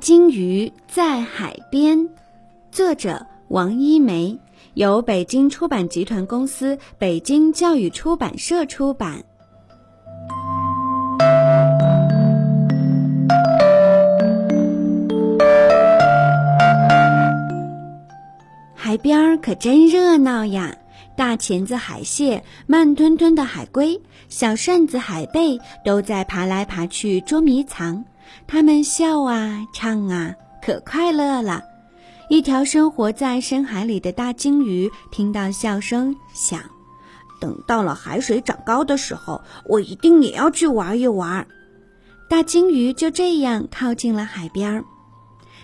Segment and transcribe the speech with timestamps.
[0.00, 2.08] 金鱼在海边，
[2.72, 4.38] 作者王一梅，
[4.72, 9.22] 由北京出版集团公司、北京教育出版社出版。
[18.74, 20.74] 海边可真热闹呀！
[21.14, 28.02] 大钳子海蟹、慢吞吞的海龟、小扇子海贝都在爬来爬去捉迷藏。
[28.46, 31.62] 他们笑啊，唱啊，可快乐了。
[32.28, 36.60] 一条生活在深海里的大鲸鱼听到笑声，想：
[37.40, 41.46] 等到了海水长高的时候，我一定也要去玩一玩。
[42.28, 44.84] 大鲸鱼就这样靠近了海边儿。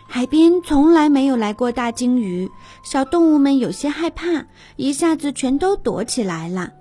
[0.08, 2.50] 海边从来没有来过大鲸鱼，
[2.82, 4.46] 小动物们有些害怕，
[4.76, 6.72] 一下子全都躲起来了。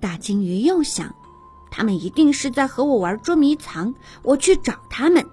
[0.00, 1.14] 大鲸鱼又想。
[1.76, 5.26] 他们一定是在和我玩捉迷藏，我去找他们。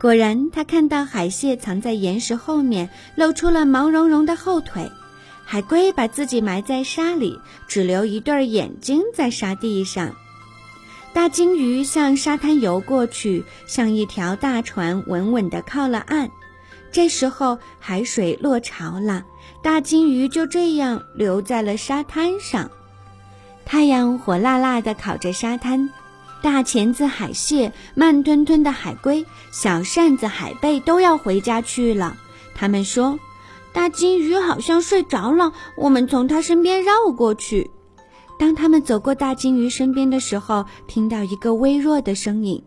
[0.00, 4.90] 果然，他看到海蟹藏在岩石后面，露出了毛茸茸的后腿；
[5.44, 7.38] 海龟把自己埋在沙里，
[7.68, 10.12] 只留一对眼睛在沙地上。
[11.12, 16.28] 大鲸鱼向沙滩游过去，像一条大船，稳稳地靠了岸。
[16.90, 19.24] 这时候，海水落潮了，
[19.62, 22.68] 大鲸鱼就这样留在了沙滩上。
[23.64, 25.90] 太阳火辣辣地烤着沙滩，
[26.42, 32.16] 大钳子海蟹、慢吞吞的海龟、小扇子海贝都要回家去了。
[32.54, 33.18] 他们说
[33.72, 37.70] ：“大金鱼好像睡着了，我们从它身边绕过去。”
[38.38, 42.62] 当他们走过大金鱼身边的时候，听到一个微弱的声音：“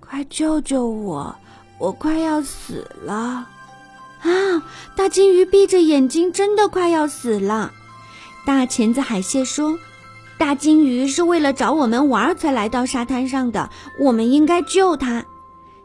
[0.00, 1.36] 快救救我，
[1.78, 3.46] 我快要死了！”
[4.22, 4.62] 啊！
[4.96, 7.72] 大金鱼闭着眼睛，真的快要死了。
[8.44, 9.78] 大钳子海蟹说。
[10.42, 15.24] 大金鱼是为了找我们玩才来到沙滩上的，我们应该救它。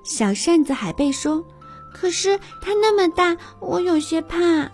[0.02, 1.46] 小扇子海贝说
[1.94, 4.72] ：“可是它那么大，我有些怕。”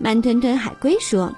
[0.00, 1.30] 慢吞吞海龟说：“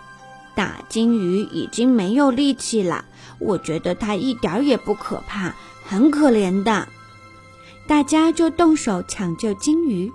[0.55, 3.05] 大金鱼已经没有力气了，
[3.41, 5.53] 我觉得它一点也不可怕，
[5.85, 6.87] 很可怜的。”
[7.89, 10.13] 大家就动手抢救金鱼。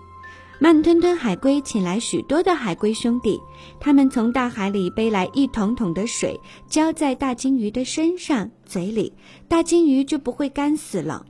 [0.62, 3.40] 慢吞吞海龟请来许多的海龟兄弟，
[3.80, 6.38] 他们从大海里背来一桶桶的水，
[6.68, 9.14] 浇在大金鱼的身上、嘴里，
[9.47, 11.25] 大金鱼就不会干死了。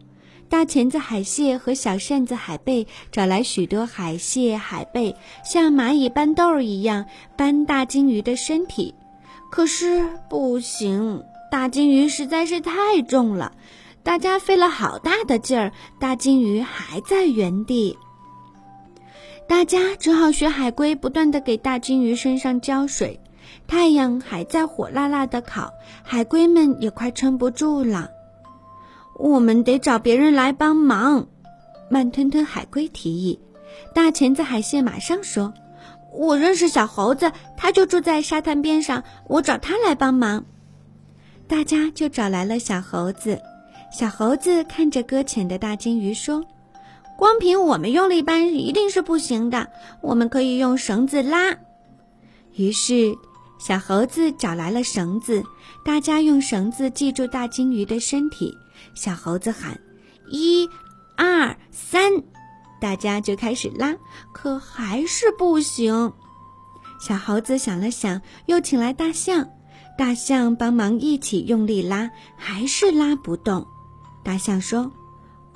[0.49, 5.15] 大钳子海蟹和小扇子海贝找来许多海蟹、海贝，
[5.45, 7.05] 像蚂蚁搬豆儿一样
[7.37, 8.95] 搬大金鱼的身体，
[9.51, 13.51] 可是不行，大金鱼实在是太重了。
[14.01, 17.95] 大家费了好大的劲儿，大金鱼还在原地。
[19.49, 23.19] 大家只好学海龟，不断的给大金鱼身上浇水。
[23.65, 25.73] 太阳还在火辣辣的烤，
[26.03, 28.11] 海龟们也快撑不住了。
[29.17, 31.27] 我们得找别人来帮忙。
[31.89, 33.39] 慢吞吞海龟提议。
[33.91, 35.51] 大钳子海蟹马上说
[36.13, 40.45] ：“我认识小猴子，他就住在沙滩边上，我找他来帮忙。”
[41.49, 43.41] 大家就找来了小猴子。
[43.91, 46.45] 小猴子看着搁浅的大金鱼说。
[47.19, 49.67] 光凭我们用力搬一定是不行的，
[50.01, 51.57] 我们可以用绳子拉。
[52.55, 53.17] 于是，
[53.59, 55.43] 小猴子找来了绳子，
[55.83, 58.57] 大家用绳子系住大金鱼的身体。
[58.95, 59.81] 小猴子喊
[60.31, 60.69] ：“一、
[61.17, 62.23] 二、三！”
[62.79, 63.97] 大家就开始拉，
[64.31, 66.13] 可还是不行。
[67.01, 69.49] 小猴子想了想，又请来大象，
[69.97, 73.67] 大象帮忙一起用力拉，还是拉不动。
[74.23, 74.89] 大象说。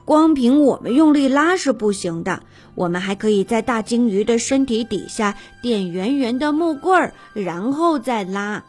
[0.06, 2.44] 光凭我们用力拉是不行的，
[2.76, 8.64] 我们还可以在大鲸鱼的身体底下垫圆圆的木棍儿，然后再拉。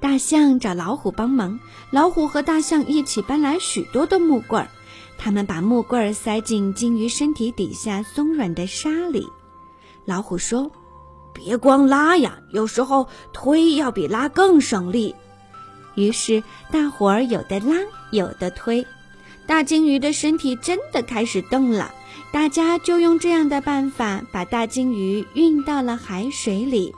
[0.00, 1.58] 大象找老虎帮忙，
[1.90, 4.68] 老虎和大象一起搬来许多的木棍儿，
[5.16, 9.26] 他们把木棍儿塞进鲸鱼身体底下松软的沙里。
[10.04, 10.70] 老虎说
[11.34, 15.14] ：“别光拉呀，有时候推要比拉更省力。”
[15.94, 17.74] 于是大伙儿有的拉，
[18.10, 18.84] 有的推。
[19.48, 21.92] 大鲸鱼的身体真的开始动了，
[22.30, 26.94] 大家就用这样的办法把大鲸鱼运到了海水里。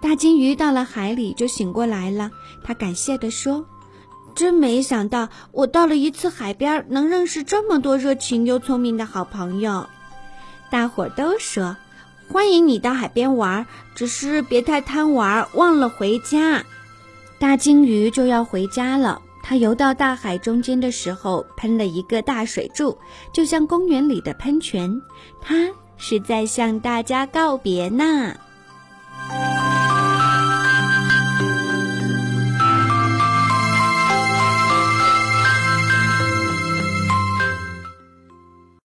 [0.00, 2.30] 大鲸鱼到了海里就醒过来了，
[2.64, 3.66] 他感谢地说
[4.34, 9.86] ：“真没想到，我到了一次海边能认识这么多热情又聪明的好朋友。”
[10.72, 11.76] 大伙儿都说
[12.32, 16.64] ：“欢迎你到海边玩，只是别太贪玩，忘了回家。”
[17.38, 19.20] 大鲸鱼就要回家了。
[19.48, 22.98] 他游到大海中间的时候，喷了一个大水柱，
[23.32, 25.00] 就像公园里的喷泉。
[25.40, 28.34] 他是在向大家告别呢。